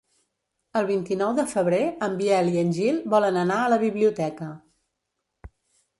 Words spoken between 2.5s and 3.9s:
i en Gil volen anar a la